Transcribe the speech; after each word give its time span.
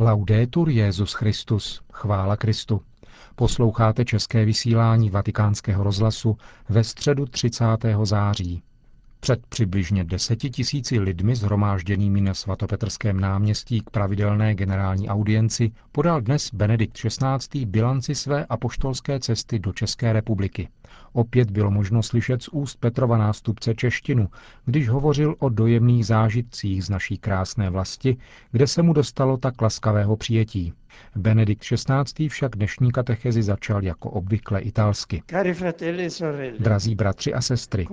Laudetur 0.00 0.68
Jezus 0.68 1.12
Christus, 1.12 1.82
chvála 1.92 2.36
Kristu. 2.36 2.80
Posloucháte 3.34 4.04
české 4.04 4.44
vysílání 4.44 5.10
Vatikánského 5.10 5.84
rozhlasu 5.84 6.36
ve 6.68 6.84
středu 6.84 7.26
30. 7.26 7.64
září. 8.02 8.62
Před 9.20 9.46
přibližně 9.46 10.04
deseti 10.04 10.50
tisíci 10.50 10.98
lidmi 11.00 11.36
zhromážděnými 11.36 12.20
na 12.20 12.34
svatopetrském 12.34 13.20
náměstí 13.20 13.80
k 13.80 13.90
pravidelné 13.90 14.54
generální 14.54 15.08
audienci 15.08 15.70
podal 15.92 16.20
dnes 16.20 16.54
Benedikt 16.54 16.92
XVI. 16.98 17.66
bilanci 17.66 18.14
své 18.14 18.46
apoštolské 18.46 19.20
cesty 19.20 19.58
do 19.58 19.72
České 19.72 20.12
republiky. 20.12 20.68
Opět 21.12 21.50
bylo 21.50 21.70
možno 21.70 22.02
slyšet 22.02 22.42
z 22.42 22.48
úst 22.48 22.76
Petrova 22.80 23.18
nástupce 23.18 23.74
češtinu, 23.74 24.28
když 24.64 24.88
hovořil 24.88 25.34
o 25.38 25.48
dojemných 25.48 26.06
zážitcích 26.06 26.84
z 26.84 26.90
naší 26.90 27.18
krásné 27.18 27.70
vlasti, 27.70 28.16
kde 28.52 28.66
se 28.66 28.82
mu 28.82 28.92
dostalo 28.92 29.36
tak 29.36 29.62
laskavého 29.62 30.16
přijetí. 30.16 30.72
Benedikt 31.16 31.62
XVI. 31.62 32.28
však 32.28 32.56
dnešní 32.56 32.92
katechezi 32.92 33.42
začal 33.42 33.84
jako 33.84 34.10
obvykle 34.10 34.60
italsky. 34.60 35.22
E 35.32 36.52
Drazí 36.58 36.94
bratři 36.94 37.34
a 37.34 37.40
sestry, 37.40 37.86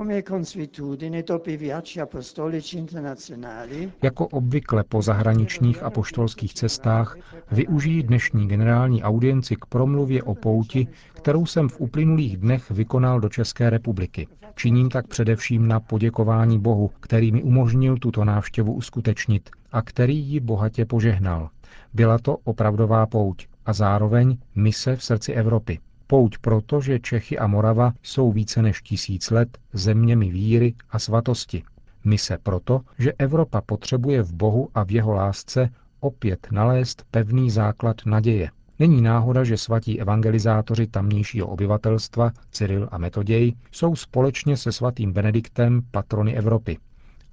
jako 4.03 4.27
obvykle 4.27 4.83
po 4.83 5.01
zahraničních 5.01 5.83
apoštolských 5.83 6.53
cestách 6.53 7.17
využijí 7.51 8.03
dnešní 8.03 8.47
generální 8.47 9.03
audienci 9.03 9.55
k 9.55 9.65
promluvě 9.65 10.23
o 10.23 10.35
pouti, 10.35 10.87
kterou 11.13 11.45
jsem 11.45 11.69
v 11.69 11.79
uplynulých 11.79 12.37
dnech 12.37 12.71
vykonal 12.71 13.19
do 13.19 13.29
České 13.29 13.69
republiky. 13.69 14.27
Činím 14.55 14.89
tak 14.89 15.07
především 15.07 15.67
na 15.67 15.79
poděkování 15.79 16.59
Bohu, 16.59 16.91
který 16.99 17.31
mi 17.31 17.43
umožnil 17.43 17.97
tuto 17.97 18.25
návštěvu 18.25 18.73
uskutečnit 18.73 19.49
a 19.71 19.81
který 19.81 20.17
ji 20.17 20.39
bohatě 20.39 20.85
požehnal. 20.85 21.49
Byla 21.93 22.17
to 22.19 22.37
opravdová 22.43 23.05
pouť 23.05 23.47
a 23.65 23.73
zároveň 23.73 24.37
mise 24.55 24.95
v 24.95 25.03
srdci 25.03 25.33
Evropy. 25.33 25.79
Pouť 26.07 26.37
proto, 26.37 26.81
že 26.81 26.99
Čechy 26.99 27.37
a 27.39 27.47
Morava 27.47 27.93
jsou 28.03 28.31
více 28.31 28.61
než 28.61 28.81
tisíc 28.81 29.29
let 29.31 29.57
zeměmi 29.73 30.29
víry 30.31 30.73
a 30.89 30.99
svatosti. 30.99 31.63
Mise 32.03 32.37
proto, 32.43 32.81
že 32.99 33.13
Evropa 33.13 33.61
potřebuje 33.61 34.21
v 34.23 34.33
Bohu 34.33 34.69
a 34.75 34.83
v 34.83 34.91
jeho 34.91 35.13
lásce 35.13 35.69
opět 35.99 36.47
nalézt 36.51 37.05
pevný 37.11 37.49
základ 37.51 37.95
naděje. 38.05 38.49
Není 38.79 39.01
náhoda, 39.01 39.43
že 39.43 39.57
svatí 39.57 40.01
evangelizátoři 40.01 40.87
tamnějšího 40.87 41.47
obyvatelstva, 41.47 42.31
Cyril 42.51 42.89
a 42.91 42.97
Metoděj, 42.97 43.53
jsou 43.71 43.95
společně 43.95 44.57
se 44.57 44.71
svatým 44.71 45.13
Benediktem 45.13 45.81
patrony 45.91 46.35
Evropy. 46.37 46.77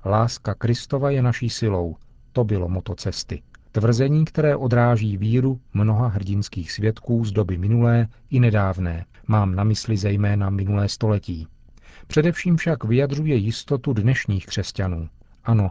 Láska 0.04 0.54
Kristova 0.54 1.10
je 1.10 1.22
naší 1.22 1.50
silou. 1.50 1.96
To 2.32 2.44
bylo 2.44 2.68
moto 2.68 2.94
cesty. 2.94 3.42
Tvrzení, 3.74 4.24
které 4.24 4.56
odráží 4.56 5.16
víru 5.16 5.60
mnoha 5.74 6.08
hrdinských 6.08 6.72
svědků 6.72 7.24
z 7.24 7.32
doby 7.32 7.58
minulé 7.58 8.08
i 8.30 8.40
nedávné. 8.40 9.04
Mám 9.26 9.54
na 9.54 9.64
mysli 9.64 9.96
zejména 9.96 10.50
minulé 10.50 10.88
století. 10.88 11.46
Především 12.06 12.56
však 12.56 12.84
vyjadřuje 12.84 13.36
jistotu 13.36 13.92
dnešních 13.92 14.46
křesťanů. 14.46 15.08
Ano, 15.44 15.70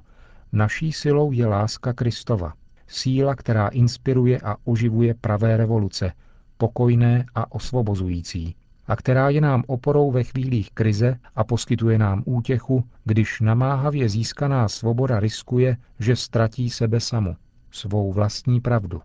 naší 0.52 0.92
silou 0.92 1.32
je 1.32 1.46
láska 1.48 1.94
Kristova, 1.94 2.54
síla, 2.88 3.36
která 3.36 3.68
inspiruje 3.68 4.40
a 4.40 4.56
oživuje 4.64 5.14
pravé 5.14 5.58
revoluce, 5.58 6.12
pokojné 6.58 7.26
a 7.36 7.52
osvobozující, 7.52 8.56
a 8.88 8.96
která 8.96 9.30
je 9.30 9.42
nám 9.42 9.64
oporou 9.68 10.12
ve 10.12 10.24
chvílích 10.24 10.72
krize 10.72 11.20
a 11.36 11.44
poskytuje 11.44 11.98
nám 11.98 12.24
útěchu, 12.26 12.84
když 13.06 13.42
namáhavě 13.42 14.10
získaná 14.10 14.68
svoboda 14.68 15.20
riskuje, 15.20 15.78
že 16.00 16.16
ztratí 16.16 16.70
sebe 16.70 17.00
samu 17.00 17.36
svou 17.72 18.14
vlastní 18.14 18.62
pravdu. 18.62 19.02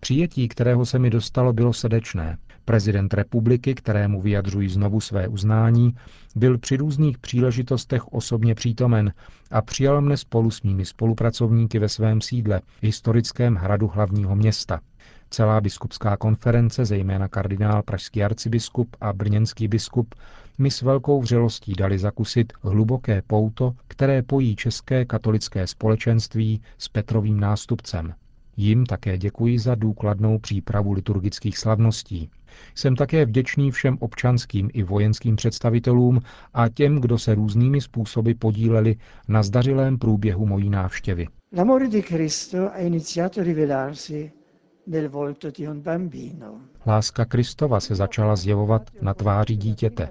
Přijetí, 0.00 0.48
kterého 0.48 0.86
se 0.86 0.98
mi 0.98 1.10
dostalo, 1.10 1.52
bylo 1.52 1.72
srdečné. 1.72 2.38
Prezident 2.64 3.14
republiky, 3.14 3.74
kterému 3.74 4.20
vyjadřují 4.20 4.68
znovu 4.68 5.00
své 5.00 5.28
uznání, 5.28 5.94
byl 6.36 6.58
při 6.58 6.76
různých 6.76 7.18
příležitostech 7.18 8.08
osobně 8.08 8.54
přítomen 8.54 9.12
a 9.50 9.62
přijal 9.62 10.00
mne 10.00 10.16
spolu 10.16 10.50
s 10.50 10.62
mými 10.62 10.84
spolupracovníky 10.84 11.78
ve 11.78 11.88
svém 11.88 12.20
sídle, 12.20 12.60
historickém 12.82 13.54
hradu 13.54 13.88
hlavního 13.88 14.36
města. 14.36 14.80
Celá 15.30 15.60
biskupská 15.60 16.16
konference, 16.16 16.84
zejména 16.84 17.28
kardinál 17.28 17.82
pražský 17.82 18.24
arcibiskup 18.24 18.96
a 19.00 19.12
brněnský 19.12 19.68
biskup, 19.68 20.14
mi 20.58 20.70
s 20.70 20.82
velkou 20.82 21.20
vřelostí 21.20 21.72
dali 21.72 21.98
zakusit 21.98 22.52
hluboké 22.62 23.22
pouto, 23.26 23.74
které 23.88 24.22
pojí 24.22 24.56
české 24.56 25.04
katolické 25.04 25.66
společenství 25.66 26.62
s 26.78 26.88
Petrovým 26.88 27.40
nástupcem. 27.40 28.14
Jim 28.56 28.86
také 28.86 29.18
děkuji 29.18 29.58
za 29.58 29.74
důkladnou 29.74 30.38
přípravu 30.38 30.92
liturgických 30.92 31.58
slavností. 31.58 32.30
Jsem 32.74 32.96
také 32.96 33.24
vděčný 33.24 33.70
všem 33.70 33.96
občanským 34.00 34.70
i 34.72 34.82
vojenským 34.82 35.36
představitelům 35.36 36.20
a 36.54 36.68
těm, 36.68 37.00
kdo 37.00 37.18
se 37.18 37.34
různými 37.34 37.80
způsoby 37.80 38.32
podíleli 38.32 38.96
na 39.28 39.42
zdařilém 39.42 39.98
průběhu 39.98 40.46
mojí 40.46 40.70
návštěvy. 40.70 41.26
Di 41.90 42.02
Cristo 42.02 42.70
iniziato 42.76 43.40
a 43.40 43.44
rivelarsi 43.44 44.32
Láska 46.86 47.24
Kristova 47.24 47.80
se 47.80 47.94
začala 47.94 48.36
zjevovat 48.36 48.90
na 49.00 49.14
tváři 49.14 49.56
dítěte. 49.56 50.08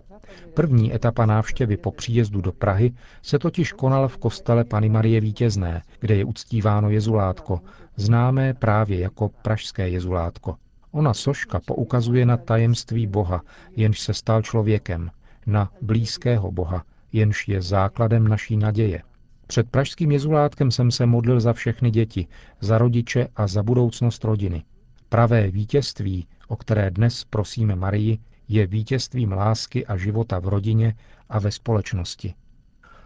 První 0.54 0.96
etapa 0.96 1.26
návštěvy 1.26 1.78
po 1.78 1.92
příjezdu 1.92 2.42
do 2.42 2.52
Prahy 2.52 2.94
se 3.22 3.40
totiž 3.40 3.72
konala 3.72 4.08
v 4.08 4.18
kostele 4.18 4.64
Pany 4.64 4.90
Marie 4.90 5.22
Vítězné, 5.22 5.82
kde 6.00 6.16
je 6.16 6.26
uctíváno 6.26 6.90
jezulátko, 6.90 7.62
známé 7.96 8.54
právě 8.54 9.00
jako 9.00 9.30
pražské 9.30 9.90
jezulátko. 9.90 10.56
Ona 10.92 11.14
soška 11.14 11.60
poukazuje 11.66 12.26
na 12.26 12.38
tajemství 12.38 13.08
Boha, 13.08 13.42
jenž 13.76 14.00
se 14.00 14.14
stal 14.14 14.42
člověkem, 14.42 15.12
na 15.46 15.72
blízkého 15.82 16.52
Boha, 16.52 16.84
jenž 17.14 17.48
je 17.48 17.62
základem 17.62 18.28
naší 18.28 18.58
naděje. 18.58 19.02
Před 19.47 19.69
pražským 19.69 20.12
jezulátkem 20.12 20.72
jsem 20.72 20.91
se 20.91 21.06
modlil 21.06 21.40
za 21.40 21.53
všechny 21.53 21.91
děti, 21.91 22.28
za 22.59 22.78
rodiče 22.78 23.28
a 23.35 23.47
za 23.47 23.63
budoucnost 23.63 24.24
rodiny. 24.24 24.63
Pravé 25.09 25.52
vítězství, 25.52 26.28
o 26.47 26.56
které 26.56 26.91
dnes 26.91 27.24
prosíme 27.24 27.75
Marii, 27.75 28.19
je 28.47 28.68
vítězstvím 28.68 29.31
lásky 29.31 29.86
a 29.86 29.97
života 29.97 30.40
v 30.40 30.47
rodině 30.47 30.96
a 31.30 31.40
ve 31.40 31.52
společnosti. 31.52 32.34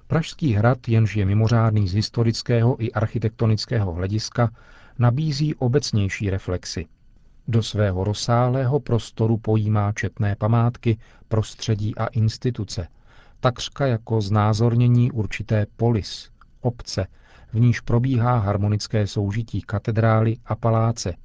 Pražský 0.08 0.54
hrad, 0.54 0.88
jenž 0.88 1.16
je 1.16 1.26
mimořádný 1.26 1.88
z 1.88 1.94
historického 1.94 2.84
i 2.84 2.92
architektonického 2.92 3.94
hlediska, 3.94 4.52
nabízí 5.00 5.56
obecnější 5.56 6.30
reflexy. 6.30 6.86
Do 7.48 7.64
svého 7.64 8.04
rozsáhlého 8.04 8.80
prostoru 8.80 9.38
pojímá 9.38 9.92
četné 9.92 10.36
památky, 10.36 10.98
prostředí 11.28 11.96
a 11.96 12.06
instituce, 12.06 12.88
takřka 13.42 13.88
jako 13.88 14.22
znázornění 14.22 15.12
určité 15.12 15.66
polis, 15.76 16.30
obce, 16.62 17.08
v 17.54 17.60
níž 17.60 17.80
probíhá 17.80 18.38
harmonické 18.38 19.08
soužití 19.08 19.62
katedrály 19.62 20.38
a 20.46 20.56
paláce, 20.56 21.16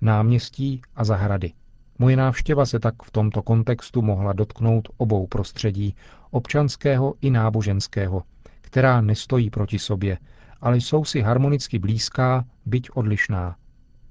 náměstí 0.00 0.82
a 0.96 1.04
zahrady. 1.04 1.52
Moje 1.98 2.16
návštěva 2.16 2.66
se 2.66 2.80
tak 2.80 2.94
v 3.02 3.10
tomto 3.10 3.42
kontextu 3.42 4.02
mohla 4.02 4.32
dotknout 4.32 4.88
obou 4.96 5.26
prostředí, 5.26 5.94
občanského 6.30 7.14
i 7.20 7.30
náboženského, 7.30 8.22
která 8.60 9.00
nestojí 9.00 9.50
proti 9.50 9.78
sobě, 9.78 10.18
ale 10.60 10.76
jsou 10.76 11.04
si 11.04 11.20
harmonicky 11.20 11.78
blízká, 11.78 12.44
byť 12.66 12.90
odlišná. 12.94 13.56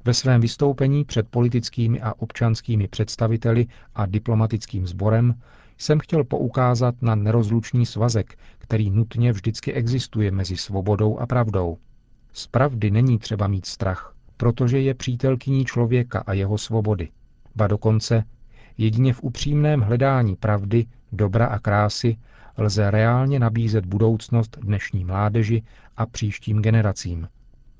Ve 0.06 0.14
svém 0.14 0.42
vystoupení 0.42 1.06
před 1.06 1.28
politickými 1.30 2.02
a 2.02 2.14
občanskými 2.18 2.88
představiteli 2.88 3.68
a 3.96 4.06
diplomatickým 4.06 4.88
sborem 4.88 5.36
jsem 5.78 6.00
chtěl 6.00 6.24
poukázat 6.24 6.96
na 7.02 7.16
nerozlučný 7.16 7.86
svazek, 7.86 8.38
který 8.58 8.90
nutně 8.90 9.32
vždycky 9.32 9.74
existuje 9.74 10.32
mezi 10.32 10.58
svobodou 10.58 11.20
a 11.20 11.26
pravdou. 11.26 11.78
Z 12.34 12.48
pravdy 12.48 12.92
není 12.92 13.20
třeba 13.20 13.48
mít 13.48 13.66
strach, 13.66 14.16
protože 14.38 14.80
je 14.80 14.94
přítelkyní 14.94 15.66
člověka 15.66 16.24
a 16.28 16.34
jeho 16.34 16.58
svobody. 16.58 17.10
Ba 17.56 17.68
dokonce, 17.68 18.24
jedině 18.78 19.14
v 19.14 19.24
upřímném 19.24 19.82
hledání 19.82 20.36
pravdy, 20.36 20.86
dobra 21.12 21.46
a 21.46 21.60
krásy 21.60 22.18
lze 22.58 22.92
reálně 22.92 23.40
nabízet 23.40 23.86
budoucnost 23.86 24.58
dnešní 24.62 25.06
mládeži 25.06 25.64
a 25.98 26.06
příštím 26.06 26.62
generacím. 26.62 27.28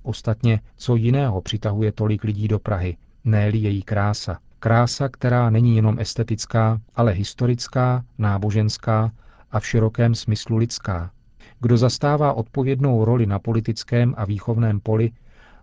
Ostatně, 0.04 0.60
co 0.76 0.96
jiného 0.96 1.42
přitahuje 1.42 1.92
tolik 1.92 2.24
lidí 2.24 2.48
do 2.48 2.60
Prahy, 2.60 2.98
ne 3.24 3.50
její 3.50 3.84
krása, 3.84 4.40
Krása, 4.60 5.10
která 5.10 5.50
není 5.50 5.76
jenom 5.76 6.00
estetická, 6.00 6.82
ale 6.96 7.12
historická, 7.12 8.04
náboženská 8.18 9.12
a 9.52 9.60
v 9.60 9.68
širokém 9.68 10.16
smyslu 10.16 10.58
lidská. 10.58 11.12
Kdo 11.60 11.78
zastává 11.78 12.34
odpovědnou 12.34 13.06
roli 13.06 13.26
na 13.26 13.40
politickém 13.40 14.14
a 14.18 14.26
výchovném 14.26 14.80
poli, 14.80 15.12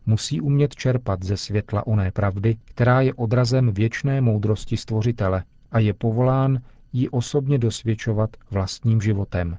musí 0.06 0.40
umět 0.40 0.74
čerpat 0.74 1.22
ze 1.22 1.36
světla 1.36 1.86
oné 1.86 2.10
pravdy, 2.10 2.56
která 2.64 3.00
je 3.00 3.14
odrazem 3.14 3.72
věčné 3.72 4.20
moudrosti 4.20 4.76
Stvořitele 4.76 5.44
a 5.72 5.78
je 5.78 5.94
povolán 5.94 6.60
ji 6.92 7.08
osobně 7.08 7.58
dosvědčovat 7.58 8.30
vlastním 8.50 9.00
životem. 9.00 9.58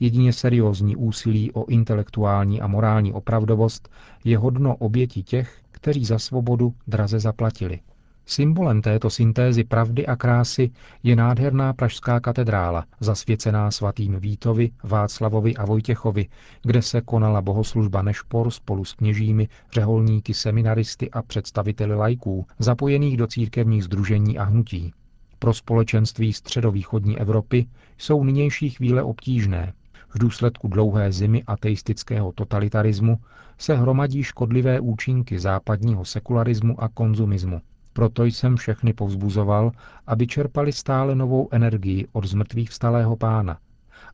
Jedině 0.00 0.32
seriózní 0.32 0.96
úsilí 0.96 1.52
o 1.52 1.66
intelektuální 1.66 2.60
a 2.60 2.66
morální 2.66 3.12
opravdovost 3.12 3.88
je 4.24 4.38
hodno 4.38 4.76
oběti 4.76 5.22
těch, 5.22 5.58
kteří 5.70 6.04
za 6.04 6.18
svobodu 6.18 6.74
draze 6.86 7.20
zaplatili. 7.20 7.80
Symbolem 8.26 8.82
této 8.82 9.10
syntézy 9.10 9.64
pravdy 9.64 10.06
a 10.06 10.16
krásy 10.16 10.70
je 11.02 11.16
nádherná 11.16 11.72
pražská 11.72 12.20
katedrála, 12.20 12.84
zasvěcená 13.00 13.70
svatým 13.70 14.16
Vítovi, 14.20 14.70
Václavovi 14.82 15.56
a 15.56 15.64
Vojtěchovi, 15.64 16.26
kde 16.62 16.82
se 16.82 17.00
konala 17.00 17.42
bohoslužba 17.42 18.02
Nešpor 18.02 18.50
spolu 18.50 18.84
s 18.84 18.92
kněžími, 18.92 19.48
řeholníky, 19.72 20.34
seminaristy 20.34 21.10
a 21.10 21.22
představiteli 21.22 21.94
lajků, 21.94 22.46
zapojených 22.58 23.16
do 23.16 23.26
církevních 23.26 23.84
združení 23.84 24.38
a 24.38 24.44
hnutí. 24.44 24.92
Pro 25.38 25.54
společenství 25.54 26.32
středovýchodní 26.32 27.18
Evropy 27.18 27.66
jsou 27.98 28.24
nynější 28.24 28.70
chvíle 28.70 29.02
obtížné. 29.02 29.72
V 30.08 30.18
důsledku 30.18 30.68
dlouhé 30.68 31.12
zimy 31.12 31.42
ateistického 31.46 32.32
totalitarismu 32.32 33.18
se 33.58 33.74
hromadí 33.74 34.22
škodlivé 34.22 34.80
účinky 34.80 35.38
západního 35.38 36.04
sekularismu 36.04 36.82
a 36.82 36.88
konzumismu. 36.88 37.60
Proto 37.94 38.24
jsem 38.24 38.56
všechny 38.56 38.92
povzbuzoval, 38.92 39.72
aby 40.06 40.26
čerpali 40.26 40.72
stále 40.72 41.14
novou 41.14 41.48
energii 41.52 42.06
od 42.12 42.24
zmrtvých 42.24 42.70
vstalého 42.70 43.16
pána, 43.16 43.58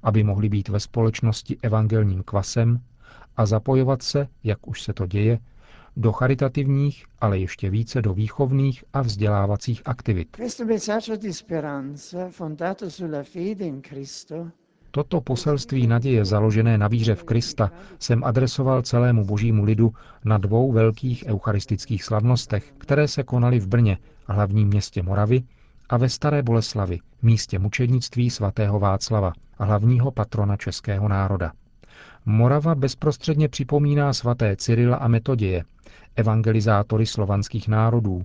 aby 0.02 0.22
mohli 0.24 0.48
být 0.48 0.68
ve 0.68 0.80
společnosti 0.80 1.56
evangelním 1.62 2.22
kvasem 2.22 2.80
a 3.36 3.46
zapojovat 3.46 4.02
se, 4.02 4.28
jak 4.44 4.68
už 4.68 4.82
se 4.82 4.92
to 4.92 5.06
děje, 5.06 5.38
do 5.96 6.12
charitativních, 6.12 7.04
ale 7.20 7.38
ještě 7.38 7.70
více 7.70 8.02
do 8.02 8.14
výchovných 8.14 8.84
a 8.92 9.02
vzdělávacích 9.02 9.82
aktivit. 9.84 10.36
Toto 14.90 15.20
poselství 15.20 15.86
naděje 15.86 16.24
založené 16.24 16.78
na 16.78 16.88
víře 16.88 17.14
v 17.14 17.24
Krista 17.24 17.70
jsem 17.98 18.24
adresoval 18.24 18.82
celému 18.82 19.24
božímu 19.24 19.64
lidu 19.64 19.92
na 20.24 20.38
dvou 20.38 20.72
velkých 20.72 21.24
eucharistických 21.26 22.04
slavnostech, 22.04 22.72
které 22.78 23.08
se 23.08 23.22
konaly 23.22 23.58
v 23.58 23.66
Brně, 23.66 23.98
hlavním 24.26 24.68
městě 24.68 25.02
Moravy, 25.02 25.42
a 25.88 25.96
ve 25.96 26.08
Staré 26.08 26.42
Boleslavi, 26.42 26.98
místě 27.22 27.58
mučednictví 27.58 28.30
svatého 28.30 28.80
Václava, 28.80 29.32
hlavního 29.58 30.10
patrona 30.10 30.56
českého 30.56 31.08
národa. 31.08 31.52
Morava 32.26 32.74
bezprostředně 32.74 33.48
připomíná 33.48 34.12
svaté 34.12 34.56
Cyrila 34.56 34.96
a 34.96 35.08
Metoděje, 35.08 35.64
evangelizátory 36.16 37.06
slovanských 37.06 37.68
národů, 37.68 38.22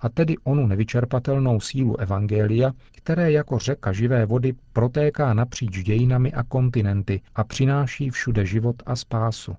a 0.00 0.08
tedy 0.08 0.38
onu 0.44 0.66
nevyčerpatelnou 0.66 1.60
sílu 1.60 2.00
Evangelia, 2.00 2.72
které 2.92 3.32
jako 3.32 3.58
řeka 3.58 3.92
živé 3.92 4.26
vody 4.26 4.54
protéká 4.72 5.34
napříč 5.34 5.82
dějinami 5.82 6.32
a 6.32 6.42
kontinenty 6.42 7.20
a 7.34 7.44
přináší 7.44 8.10
všude 8.10 8.46
život 8.46 8.76
a 8.86 8.96
spásu. 8.96 9.56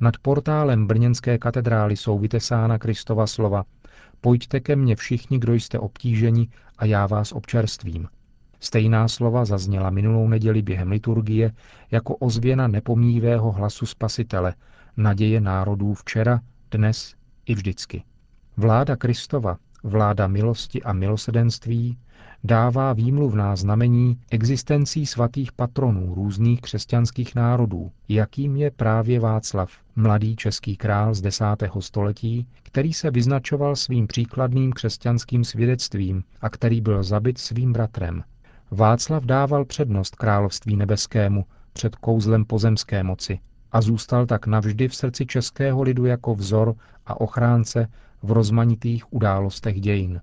Nad 0.00 0.18
portálem 0.18 0.86
brněnské 0.86 1.38
katedrály 1.38 1.96
jsou 1.96 2.18
vytesána 2.18 2.78
Kristova 2.78 3.26
slova 3.26 3.64
Pojďte 4.20 4.60
ke 4.60 4.76
mně 4.76 4.96
všichni, 4.96 5.38
kdo 5.38 5.54
jste 5.54 5.78
obtíženi, 5.78 6.48
a 6.78 6.84
já 6.84 7.06
vás 7.06 7.32
občerstvím. 7.32 8.08
Stejná 8.60 9.08
slova 9.08 9.44
zazněla 9.44 9.90
minulou 9.90 10.28
neděli 10.28 10.62
během 10.62 10.90
liturgie 10.90 11.52
jako 11.90 12.16
ozvěna 12.16 12.66
nepomíjivého 12.68 13.52
hlasu 13.52 13.86
Spasitele, 13.86 14.54
naděje 14.96 15.40
národů 15.40 15.94
včera, 15.94 16.40
dnes 16.70 17.14
i 17.46 17.54
vždycky. 17.54 18.02
Vláda 18.58 18.96
Kristova, 18.96 19.56
vláda 19.84 20.26
milosti 20.26 20.82
a 20.82 20.92
milosedenství, 20.92 21.98
dává 22.44 22.92
výmluvná 22.92 23.56
znamení 23.56 24.20
existencí 24.30 25.06
svatých 25.06 25.52
patronů 25.52 26.14
různých 26.14 26.60
křesťanských 26.60 27.34
národů, 27.34 27.90
jakým 28.08 28.56
je 28.56 28.70
právě 28.70 29.20
Václav, 29.20 29.70
mladý 29.96 30.36
český 30.36 30.76
král 30.76 31.14
z 31.14 31.20
desátého 31.20 31.82
století, 31.82 32.46
který 32.62 32.92
se 32.92 33.10
vyznačoval 33.10 33.76
svým 33.76 34.06
příkladným 34.06 34.72
křesťanským 34.72 35.44
svědectvím 35.44 36.24
a 36.40 36.50
který 36.50 36.80
byl 36.80 37.02
zabit 37.02 37.38
svým 37.38 37.72
bratrem. 37.72 38.24
Václav 38.70 39.24
dával 39.24 39.64
přednost 39.64 40.16
království 40.16 40.76
nebeskému 40.76 41.44
před 41.72 41.96
kouzlem 41.96 42.44
pozemské 42.44 43.02
moci 43.02 43.38
a 43.72 43.80
zůstal 43.80 44.26
tak 44.26 44.46
navždy 44.46 44.88
v 44.88 44.94
srdci 44.94 45.26
českého 45.26 45.82
lidu 45.82 46.04
jako 46.04 46.34
vzor 46.34 46.74
a 47.06 47.20
ochránce 47.20 47.88
v 48.22 48.32
rozmanitých 48.32 49.12
událostech 49.12 49.80
dějin. 49.80 50.20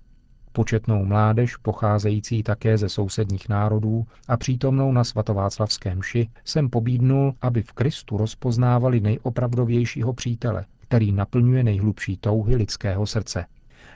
Početnou 0.51 1.05
mládež, 1.05 1.57
pocházející 1.57 2.43
také 2.43 2.77
ze 2.77 2.89
sousedních 2.89 3.49
národů 3.49 4.05
a 4.27 4.37
přítomnou 4.37 4.91
na 4.91 5.03
svatováclavském 5.03 6.01
ši, 6.01 6.29
jsem 6.45 6.69
pobídnul, 6.69 7.33
aby 7.41 7.61
v 7.61 7.73
Kristu 7.73 8.17
rozpoznávali 8.17 8.99
nejopravdovějšího 8.99 10.13
přítele, 10.13 10.65
který 10.79 11.11
naplňuje 11.11 11.63
nejhlubší 11.63 12.17
touhy 12.17 12.55
lidského 12.55 13.05
srdce. 13.05 13.45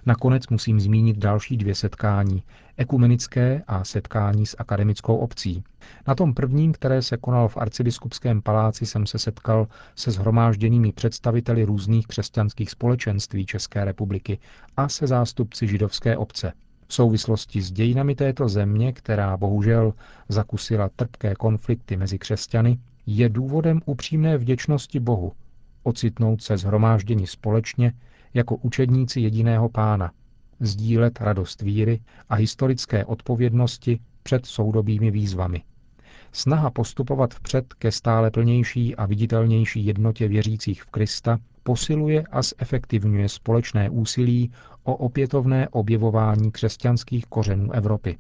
Nakonec 0.06 0.48
musím 0.48 0.80
zmínit 0.80 1.18
další 1.18 1.58
dvě 1.58 1.76
setkání, 1.76 2.44
ekumenické 2.78 3.64
a 3.68 3.84
setkání 3.84 4.46
s 4.46 4.56
akademickou 4.60 5.16
obcí. 5.16 5.64
Na 6.08 6.16
tom 6.16 6.34
prvním, 6.34 6.72
které 6.74 7.02
se 7.02 7.18
konalo 7.18 7.48
v 7.48 7.58
arcibiskupském 7.58 8.42
paláci, 8.42 8.86
jsem 8.86 9.06
se 9.06 9.20
setkal 9.20 9.68
se 9.96 10.12
zhromážděnými 10.12 10.92
představiteli 10.92 11.64
různých 11.64 12.08
křesťanských 12.08 12.70
společenství 12.72 13.46
České 13.46 13.86
republiky 13.86 14.40
a 14.78 14.90
se 14.90 15.08
zástupci 15.08 15.68
židovské 15.68 16.18
obce. 16.18 16.54
V 16.88 16.94
souvislosti 16.94 17.62
s 17.62 17.72
dějinami 17.72 18.16
této 18.16 18.50
země, 18.50 18.94
která 18.94 19.38
bohužel 19.38 19.94
zakusila 20.30 20.90
trpké 20.96 21.36
konflikty 21.36 21.98
mezi 21.98 22.20
křesťany, 22.20 22.80
je 23.06 23.30
důvodem 23.30 23.82
upřímné 23.86 24.38
vděčnosti 24.38 25.00
Bohu 25.00 25.34
ocitnout 25.84 26.42
se 26.42 26.58
zhromáždění 26.58 27.28
společně 27.28 27.94
jako 28.34 28.56
učedníci 28.56 29.22
jediného 29.22 29.70
pána, 29.70 30.12
sdílet 30.60 31.22
radost 31.22 31.62
víry 31.62 32.02
a 32.30 32.36
historické 32.36 33.06
odpovědnosti 33.06 34.00
před 34.24 34.46
soudobými 34.46 35.12
výzvami. 35.12 35.64
Snaha 36.32 36.70
postupovat 36.72 37.34
vpřed 37.34 37.74
ke 37.74 37.92
stále 37.92 38.32
plnější 38.32 38.96
a 38.96 39.06
viditelnější 39.06 39.86
jednotě 39.86 40.28
věřících 40.28 40.84
v 40.84 40.86
Krista 40.86 41.38
posiluje 41.64 42.24
a 42.32 42.42
zefektivňuje 42.42 43.30
společné 43.30 43.90
úsilí 43.90 44.52
o 44.84 44.96
opětovné 44.96 45.70
objevování 45.70 46.52
křesťanských 46.52 47.26
kořenů 47.26 47.72
Evropy. 47.72 48.18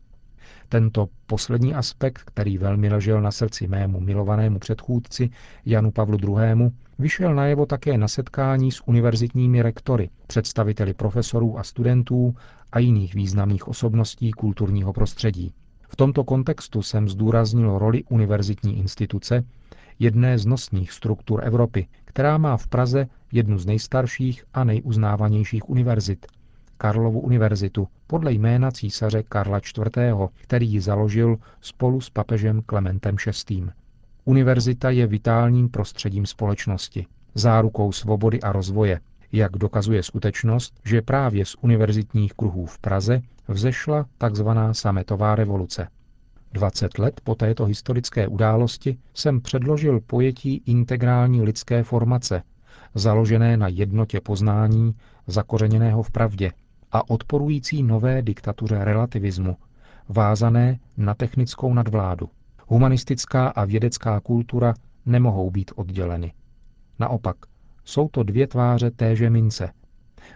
Tento 0.69 1.07
poslední 1.27 1.74
aspekt, 1.75 2.21
který 2.25 2.57
velmi 2.57 2.89
ležel 2.89 3.21
na 3.21 3.31
srdci 3.31 3.68
mému 3.68 4.00
milovanému 4.00 4.60
předchůdci 4.60 5.30
Janu 5.66 5.92
Pavlu 5.92 6.18
II., 6.18 6.71
vyšel 7.00 7.36
najevo 7.36 7.66
také 7.66 7.98
na 7.98 8.07
setkání 8.07 8.71
s 8.71 8.88
univerzitními 8.88 9.62
rektory, 9.62 10.10
představiteli 10.27 10.94
profesorů 10.94 11.60
a 11.60 11.63
studentů 11.63 12.35
a 12.71 12.80
jiných 12.80 13.14
významných 13.14 13.68
osobností 13.68 14.31
kulturního 14.31 14.94
prostředí. 14.94 15.54
V 15.90 15.95
tomto 15.95 16.23
kontextu 16.23 16.81
jsem 16.81 17.09
zdůraznil 17.09 17.78
roli 17.78 18.04
univerzitní 18.04 18.78
instituce, 18.80 19.44
jedné 19.99 20.38
z 20.38 20.45
nosných 20.45 20.92
struktur 20.92 21.42
Evropy, 21.44 21.88
která 22.06 22.38
má 22.38 22.57
v 22.57 22.68
Praze 22.68 23.07
jednu 23.31 23.57
z 23.57 23.66
nejstarších 23.66 24.44
a 24.54 24.64
nejuznávanějších 24.64 25.69
univerzit, 25.69 26.26
Karlovu 26.81 27.19
univerzitu, 27.19 27.88
podle 28.07 28.31
jména 28.31 28.71
císaře 28.71 29.24
Karla 29.24 29.57
IV., 29.57 30.12
který 30.42 30.71
ji 30.71 30.81
založil 30.81 31.38
spolu 31.62 32.02
s 32.02 32.09
papežem 32.09 32.62
Klementem 32.62 33.16
VI. 33.50 33.64
Univerzita 34.26 34.90
je 34.90 35.07
vitálním 35.07 35.69
prostředím 35.69 36.26
společnosti, 36.26 37.06
zárukou 37.36 37.92
svobody 37.92 38.42
a 38.42 38.52
rozvoje, 38.52 39.00
jak 39.31 39.52
dokazuje 39.52 40.04
skutečnost, 40.04 40.80
že 40.86 41.02
právě 41.02 41.45
z 41.45 41.56
univerzitních 41.62 42.33
kruhů 42.33 42.66
v 42.66 42.80
Praze 42.80 43.21
vzešla 43.48 44.06
tzv. 44.30 44.48
sametová 44.71 45.36
revoluce. 45.36 45.88
20 46.54 47.00
let 47.00 47.21
po 47.24 47.36
této 47.36 47.66
historické 47.66 48.28
události 48.28 48.98
jsem 49.14 49.42
předložil 49.42 50.00
pojetí 50.00 50.64
integrální 50.66 51.42
lidské 51.42 51.83
formace, 51.83 52.44
založené 52.95 53.57
na 53.57 53.68
jednotě 53.68 54.21
poznání, 54.21 54.95
zakořeněného 55.28 56.04
v 56.04 56.12
pravdě 56.12 56.52
a 56.92 57.10
odporující 57.10 57.84
nové 57.84 58.22
diktatuře 58.22 58.84
relativismu, 58.84 59.58
vázané 60.10 60.80
na 60.98 61.14
technickou 61.14 61.74
nadvládu. 61.74 62.30
Humanistická 62.68 63.48
a 63.48 63.66
vědecká 63.66 64.19
kultura 64.19 64.74
nemohou 65.06 65.52
být 65.52 65.72
odděleny. 65.76 66.34
Naopak, 67.00 67.38
jsou 67.86 68.08
to 68.08 68.24
dvě 68.24 68.48
tváře 68.48 68.92
téže 68.92 69.30
mince. 69.30 69.74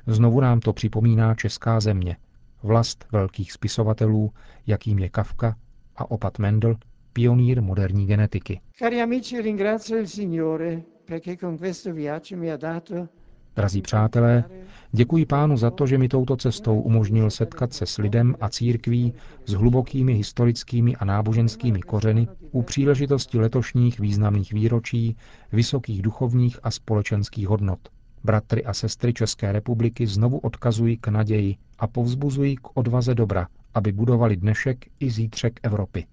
Znovu 0.08 0.42
nám 0.42 0.60
to 0.60 0.74
připomíná 0.74 1.36
česká 1.36 1.80
země, 1.80 2.18
vlast 2.64 3.06
velkých 3.12 3.52
spisovatelů, 3.52 4.32
jakým 4.68 5.00
je 5.00 5.10
Kafka 5.10 5.56
a 5.96 6.12
opat 6.12 6.40
Mendel, 6.40 6.76
pionýr 7.14 7.62
moderní 7.62 8.06
genetiky. 8.06 8.62
Cari 8.80 9.02
amici, 9.02 9.42
ringrazio 9.42 9.98
il 9.98 10.08
Signore 10.08 10.82
perché 11.06 11.38
con 11.38 11.58
questo 11.58 11.94
viaggio 11.94 12.38
mi 12.38 12.50
ha 12.50 12.58
dato 12.58 13.10
Drazí 13.56 13.82
přátelé, 13.82 14.44
děkuji 14.92 15.26
pánu 15.26 15.58
za 15.58 15.72
to, 15.72 15.88
že 15.88 15.98
mi 15.98 16.08
touto 16.10 16.38
cestou 16.38 16.80
umožnil 16.82 17.30
setkat 17.30 17.74
se 17.74 17.86
s 17.86 17.98
lidem 17.98 18.36
a 18.42 18.50
církví 18.50 19.14
s 19.46 19.54
hlubokými 19.54 20.14
historickými 20.14 20.96
a 20.96 21.06
náboženskými 21.06 21.82
kořeny 21.82 22.28
u 22.52 22.62
příležitosti 22.62 23.40
letošních 23.40 24.00
významných 24.00 24.54
výročí 24.54 25.18
vysokých 25.52 26.02
duchovních 26.02 26.60
a 26.64 26.72
společenských 26.72 27.48
hodnot. 27.48 27.80
Bratry 28.24 28.66
a 28.66 28.74
sestry 28.74 29.14
České 29.14 29.52
republiky 29.52 30.08
znovu 30.08 30.38
odkazují 30.38 30.98
k 30.98 31.08
naději 31.08 31.56
a 31.80 31.88
povzbuzují 31.88 32.56
k 32.56 32.68
odvaze 32.78 33.16
dobra, 33.16 33.48
aby 33.74 33.92
budovali 33.92 34.36
dnešek 34.36 34.86
i 35.00 35.10
zítřek 35.10 35.60
Evropy. 35.64 36.06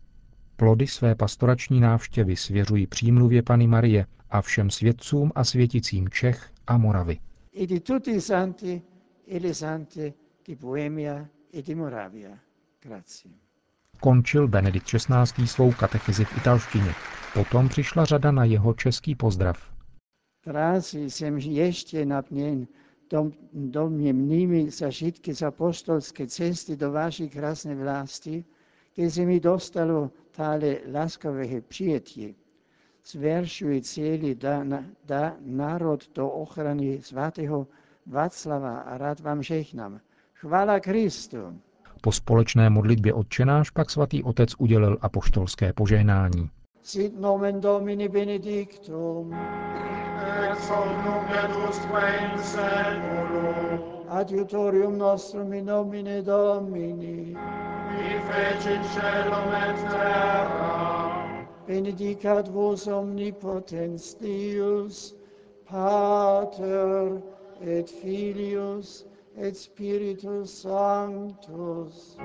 Plody 0.56 0.86
své 0.86 1.14
pastorační 1.14 1.80
návštěvy 1.80 2.36
svěřují 2.36 2.86
přímluvě 2.86 3.42
Pany 3.42 3.66
Marie 3.66 4.06
a 4.30 4.42
všem 4.42 4.70
svědcům 4.70 5.32
a 5.34 5.44
světicím 5.44 6.08
Čech 6.08 6.50
a 6.66 6.78
Moravy. 6.78 7.18
E 7.52 7.66
di 7.66 7.82
tutti 7.82 8.10
i 8.10 8.20
santi 8.20 8.82
e 9.24 9.38
le 9.38 9.52
sante 9.52 10.14
di 10.44 10.56
Boemia 10.56 11.28
e 11.50 11.62
di 11.62 11.74
Moravia. 11.74 12.40
Grazie. 12.80 13.30
Končil 14.00 14.48
Benedikt 14.48 14.86
XVI. 14.86 15.46
svou 15.46 15.72
katechezi 15.72 16.24
v 16.24 16.36
italštině. 16.36 16.94
Potom 17.34 17.68
přišla 17.68 18.04
řada 18.04 18.30
na 18.30 18.44
jeho 18.44 18.74
český 18.74 19.14
pozdrav. 19.14 19.70
Drazí 20.46 21.10
jsem 21.10 21.38
ještě 21.38 22.06
napněn 22.06 22.66
dom, 23.10 23.32
domněmnými 23.52 24.70
zažitky 24.70 25.34
z 25.34 25.42
apostolské 25.42 26.26
cesty 26.26 26.76
do 26.76 26.92
vaší 26.92 27.28
krásné 27.28 27.74
vlasti, 27.74 28.44
kde 28.94 29.10
se 29.10 29.24
mi 29.24 29.40
dostalo 29.40 30.10
tále 30.30 30.76
laskavé 30.92 31.60
přijetí. 31.60 32.36
Zveršuji 33.06 33.82
celý 33.82 34.34
da, 34.34 34.62
da 35.06 35.36
národ 35.40 36.14
do 36.14 36.28
ochrany 36.28 37.02
svatého 37.02 37.66
Václava 38.06 38.78
a 38.78 38.98
rád 38.98 39.20
vám 39.20 39.42
žehnám. 39.42 40.00
Chvála 40.34 40.80
Kristu. 40.80 41.60
Po 42.00 42.12
společné 42.12 42.70
modlitbě 42.70 43.14
odčenáš 43.14 43.70
pak 43.70 43.90
svatý 43.90 44.22
otec 44.22 44.50
udělil 44.58 44.98
apoštolské 45.00 45.72
požehnání. 45.72 46.50
Sit 46.82 47.20
nomen 47.20 47.60
Domini 47.60 48.08
benedictum. 48.08 49.34
ex 50.52 50.70
Adiutorium 54.08 54.98
nostrum 54.98 55.52
in 55.52 55.66
nomine 55.66 56.22
Domini. 56.22 57.36
qui 57.90 58.18
fecit 58.28 58.80
celum 58.94 59.54
et 59.54 59.78
terra, 59.90 61.09
Benedicat 61.70 62.48
vos 62.48 62.86
omnipotens 62.86 64.14
Deus, 64.20 65.14
Pater 65.70 67.22
et 67.62 67.88
Filius 68.02 69.06
et 69.36 69.56
Spiritus 69.56 70.62
Sanctus. 70.62 72.16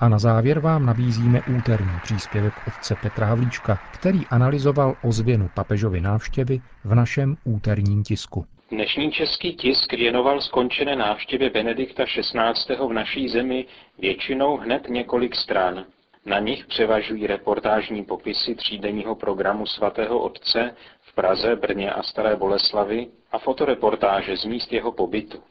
A 0.00 0.08
na 0.08 0.18
závěr 0.18 0.60
vám 0.60 0.86
nabízíme 0.86 1.42
úterní 1.56 2.00
příspěvek 2.02 2.52
otce 2.66 2.96
Petra 3.02 3.26
Havlíčka, 3.26 3.78
který 3.92 4.26
analyzoval 4.26 4.96
ozvěnu 5.02 5.50
papežovy 5.54 6.00
návštěvy 6.00 6.60
v 6.84 6.94
našem 6.94 7.36
úterním 7.44 8.02
tisku. 8.02 8.46
Dnešní 8.72 9.12
český 9.12 9.54
tisk 9.56 9.92
věnoval 9.92 10.40
skončené 10.40 10.96
návštěvě 10.96 11.50
Benedikta 11.50 12.04
XVI. 12.04 12.76
v 12.76 12.92
naší 12.92 13.28
zemi 13.28 13.66
většinou 13.98 14.56
hned 14.56 14.88
několik 14.88 15.36
stran. 15.36 15.84
Na 16.26 16.38
nich 16.38 16.66
převažují 16.66 17.26
reportážní 17.26 18.04
popisy 18.04 18.54
třídenního 18.54 19.14
programu 19.14 19.66
svatého 19.66 20.18
otce 20.18 20.76
v 21.00 21.14
Praze, 21.14 21.56
Brně 21.56 21.90
a 21.90 22.02
Staré 22.02 22.36
Boleslavi 22.36 23.06
a 23.32 23.38
fotoreportáže 23.38 24.36
z 24.36 24.44
míst 24.44 24.72
jeho 24.72 24.92
pobytu. 24.92 25.42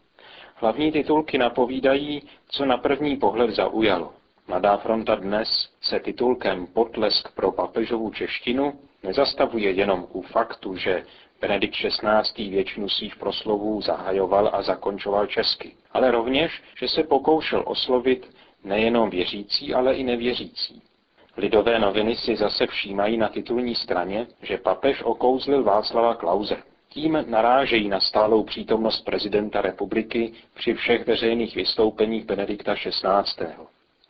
Hlavní 0.56 0.92
titulky 0.92 1.38
napovídají, 1.38 2.22
co 2.48 2.66
na 2.66 2.78
první 2.78 3.18
pohled 3.18 3.52
zaujalo. 3.52 4.14
Mladá 4.48 4.78
fronta 4.78 5.16
dnes 5.16 5.70
se 5.82 6.00
titulkem 6.00 6.68
Potlesk 6.68 7.36
pro 7.36 7.52
papežovu 7.52 8.12
češtinu 8.12 8.74
nezastavuje 9.04 9.72
jenom 9.72 10.08
u 10.14 10.22
faktu, 10.22 10.76
že 10.76 11.04
Benedikt 11.42 11.76
XVI. 11.76 12.50
většinu 12.50 12.90
svých 12.90 13.16
proslovů 13.16 13.82
zahajoval 13.82 14.50
a 14.54 14.62
zakončoval 14.62 15.28
česky, 15.28 15.72
ale 15.92 16.12
rovněž, 16.12 16.64
že 16.80 16.88
se 16.88 17.04
pokoušel 17.04 17.64
oslovit 17.66 18.36
nejenom 18.64 19.10
věřící, 19.10 19.74
ale 19.74 19.96
i 19.96 20.04
nevěřící. 20.04 20.82
Lidové 21.38 21.80
noviny 21.80 22.16
si 22.16 22.36
zase 22.36 22.68
všímají 22.68 23.18
na 23.18 23.30
titulní 23.30 23.76
straně, 23.76 24.28
že 24.42 24.58
papež 24.58 25.04
okouzlil 25.04 25.64
Václava 25.64 26.16
Klauze. 26.16 26.58
Tím 26.90 27.26
narážejí 27.28 27.90
na 27.90 28.00
stálou 28.00 28.44
přítomnost 28.44 29.06
prezidenta 29.06 29.62
republiky 29.62 30.34
při 30.54 30.74
všech 30.74 31.08
veřejných 31.08 31.56
vystoupeních 31.56 32.26
Benedikta 32.26 32.76
XVI. 32.76 33.48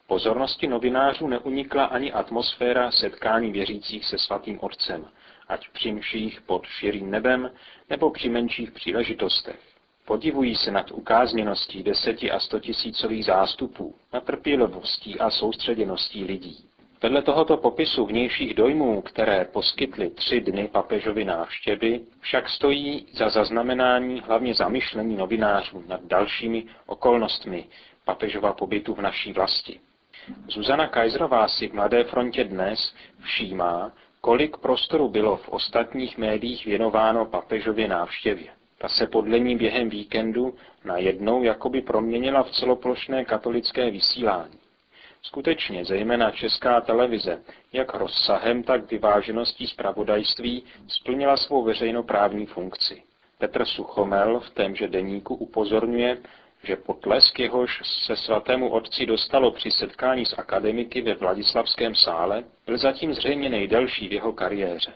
Pozornosti 0.07 0.67
novinářů 0.67 1.27
neunikla 1.27 1.85
ani 1.85 2.11
atmosféra 2.11 2.91
setkání 2.91 3.51
věřících 3.51 4.05
se 4.05 4.17
svatým 4.17 4.59
otcem, 4.61 5.05
ať 5.51 5.69
při 5.69 5.91
mších 5.91 6.41
pod 6.41 6.65
širým 6.65 7.11
nebem 7.11 7.51
nebo 7.89 8.11
při 8.11 8.29
menších 8.29 8.71
příležitostech. 8.71 9.59
Podivují 10.05 10.55
se 10.55 10.71
nad 10.71 10.91
ukázněností 10.91 11.83
deseti 11.83 12.31
a 12.31 12.39
stotisícových 12.39 13.25
zástupů, 13.25 13.95
nad 14.13 14.23
trpělivostí 14.23 15.19
a 15.19 15.29
soustředěností 15.29 16.23
lidí. 16.23 16.65
Vedle 17.03 17.21
tohoto 17.21 17.57
popisu 17.57 18.05
vnějších 18.05 18.53
dojmů, 18.53 19.01
které 19.01 19.45
poskytly 19.45 20.09
tři 20.09 20.41
dny 20.41 20.67
papežovy 20.67 21.25
návštěvy, 21.25 22.01
však 22.19 22.49
stojí 22.49 23.07
za 23.13 23.29
zaznamenání 23.29 24.21
hlavně 24.25 24.53
zamyšlení 24.53 25.15
novinářů 25.15 25.83
nad 25.87 26.03
dalšími 26.03 26.65
okolnostmi 26.85 27.65
papežova 28.05 28.53
pobytu 28.53 28.93
v 28.93 29.01
naší 29.01 29.33
vlasti. 29.33 29.79
Zuzana 30.47 30.87
Kajzrová 30.87 31.47
si 31.47 31.67
v 31.67 31.73
Mladé 31.73 32.03
frontě 32.03 32.43
dnes 32.43 32.95
všímá, 33.19 33.91
kolik 34.21 34.57
prostoru 34.57 35.09
bylo 35.09 35.37
v 35.37 35.49
ostatních 35.49 36.17
médiích 36.17 36.65
věnováno 36.65 37.25
papežově 37.25 37.87
návštěvě. 37.87 38.47
Ta 38.77 38.89
se 38.89 39.07
podle 39.07 39.39
ní 39.39 39.55
během 39.57 39.89
víkendu 39.89 40.55
najednou 40.85 41.43
jakoby 41.43 41.81
proměnila 41.81 42.43
v 42.43 42.51
celoplošné 42.51 43.25
katolické 43.25 43.91
vysílání. 43.91 44.59
Skutečně, 45.23 45.85
zejména 45.85 46.31
česká 46.31 46.81
televize, 46.81 47.41
jak 47.73 47.93
rozsahem, 47.93 48.63
tak 48.63 48.91
vyvážeností 48.91 49.67
zpravodajství, 49.67 50.63
splnila 50.87 51.37
svou 51.37 51.63
veřejnoprávní 51.63 52.45
funkci. 52.45 53.03
Petr 53.37 53.65
Suchomel 53.65 54.39
v 54.39 54.49
témže 54.49 54.87
deníku 54.87 55.35
upozorňuje, 55.35 56.17
že 56.63 56.75
potlesk 56.75 57.39
jehož 57.39 57.81
se 57.83 58.15
svatému 58.15 58.69
otci 58.69 59.05
dostalo 59.05 59.51
při 59.51 59.71
setkání 59.71 60.25
s 60.25 60.39
akademiky 60.39 61.01
ve 61.01 61.13
Vladislavském 61.13 61.95
sále, 61.95 62.43
byl 62.65 62.77
zatím 62.77 63.13
zřejmě 63.13 63.49
nejdelší 63.49 64.07
v 64.07 64.13
jeho 64.13 64.33
kariéře. 64.33 64.93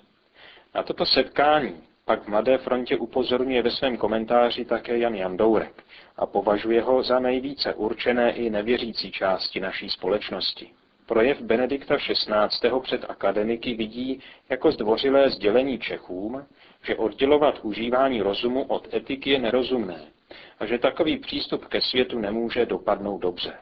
Na 0.76 0.84
toto 0.84 1.06
setkání 1.06 1.76
pak 2.06 2.24
v 2.24 2.28
Mladé 2.28 2.58
frontě 2.58 2.98
upozorňuje 2.98 3.62
ve 3.62 3.72
svém 3.72 3.98
komentáři 3.98 4.66
také 4.66 4.98
Jan 4.98 5.16
Jandourek 5.16 5.84
a 6.16 6.26
považuje 6.26 6.82
ho 6.82 7.04
za 7.04 7.20
nejvíce 7.20 7.74
určené 7.74 8.32
i 8.32 8.50
nevěřící 8.50 9.12
části 9.12 9.60
naší 9.60 9.90
společnosti. 9.90 10.70
Projev 11.06 11.42
Benedikta 11.42 11.98
XVI. 11.98 12.70
před 12.82 13.06
akademiky 13.10 13.74
vidí 13.74 14.20
jako 14.50 14.72
zdvořilé 14.72 15.30
sdělení 15.30 15.80
Čechům, 15.80 16.46
že 16.84 16.96
oddělovat 16.96 17.60
užívání 17.62 18.22
rozumu 18.22 18.64
od 18.64 18.94
etiky 18.94 19.30
je 19.30 19.40
nerozumné 19.40 20.15
a 20.60 20.66
že 20.66 20.78
takový 20.78 21.18
přístup 21.18 21.66
ke 21.66 21.82
světu 21.82 22.20
nemůže 22.20 22.66
dopadnout 22.66 23.18
dobře. 23.18 23.54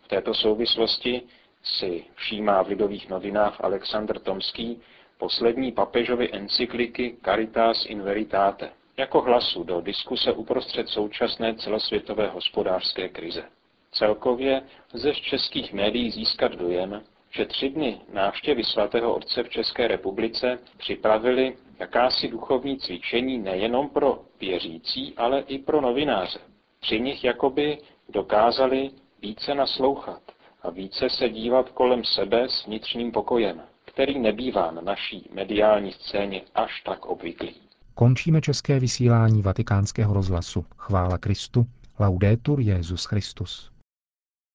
V 0.00 0.08
této 0.08 0.34
souvislosti 0.34 1.22
si 1.62 2.04
všímá 2.14 2.62
v 2.62 2.68
lidových 2.68 3.08
novinách 3.08 3.64
Alexandr 3.64 4.18
Tomský 4.18 4.80
poslední 5.18 5.72
papežovy 5.72 6.28
encykliky 6.32 7.16
Caritas 7.24 7.86
in 7.86 8.02
Veritate 8.02 8.70
jako 8.96 9.20
hlasu 9.20 9.64
do 9.64 9.80
diskuse 9.80 10.32
uprostřed 10.32 10.88
současné 10.88 11.54
celosvětové 11.54 12.28
hospodářské 12.28 13.08
krize. 13.08 13.44
Celkově 13.92 14.62
lze 14.94 15.14
z 15.14 15.16
českých 15.16 15.72
médií 15.72 16.10
získat 16.10 16.52
dojem, 16.52 17.02
že 17.30 17.46
tři 17.46 17.70
dny 17.70 18.00
návštěvy 18.12 18.64
svatého 18.64 19.14
otce 19.14 19.42
v 19.42 19.48
České 19.48 19.88
republice 19.88 20.58
připravili 20.78 21.56
jakási 21.78 22.28
duchovní 22.28 22.78
cvičení 22.78 23.38
nejenom 23.38 23.88
pro 23.88 24.22
věřící, 24.40 25.14
ale 25.16 25.40
i 25.40 25.58
pro 25.58 25.80
novináře. 25.80 26.38
Při 26.80 27.00
nich 27.00 27.24
jakoby 27.24 27.78
dokázali 28.08 28.90
více 29.22 29.54
naslouchat 29.54 30.22
a 30.62 30.70
více 30.70 31.10
se 31.10 31.28
dívat 31.28 31.70
kolem 31.70 32.04
sebe 32.04 32.48
s 32.48 32.66
vnitřním 32.66 33.12
pokojem, 33.12 33.62
který 33.84 34.18
nebývá 34.18 34.70
na 34.70 34.80
naší 34.80 35.28
mediální 35.32 35.92
scéně 35.92 36.42
až 36.54 36.82
tak 36.82 37.06
obvyklý. 37.06 37.54
Končíme 37.94 38.40
české 38.40 38.80
vysílání 38.80 39.42
vatikánského 39.42 40.14
rozhlasu. 40.14 40.64
Chvála 40.76 41.18
Kristu. 41.18 41.66
Laudetur 41.98 42.60
Jezus 42.60 43.04
Christus. 43.04 43.70